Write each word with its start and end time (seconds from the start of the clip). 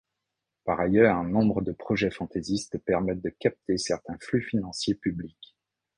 Par 0.63 0.79
ailleurs, 0.79 1.23
nombre 1.23 1.61
de 1.61 1.71
projets 1.73 2.09
fantaisistes 2.09 2.79
permettent 2.79 3.21
de 3.21 3.29
capter 3.39 3.77
certains 3.77 4.17
flux 4.19 4.41
financiers 4.41 4.95
publics. 4.95 5.55